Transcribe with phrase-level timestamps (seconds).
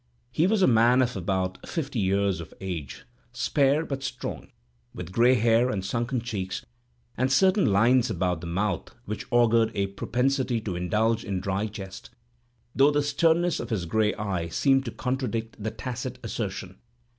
[0.31, 4.47] He was a man of about fifty years of age, spare, but strong,
[4.95, 6.65] with gray hair, and sunken cheeks,
[7.15, 12.09] and certain lines about the mouth which augured a propensity to indulge in dry jest,
[12.75, 16.79] though the sternness of his gray eye seemed to contradict the tacit assertion.